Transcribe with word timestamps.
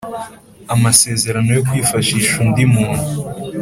Amasezerano 0.73 1.49
yo 1.57 1.61
kwifashisha 1.69 2.33
undi 2.43 2.63
muntu 2.73 3.05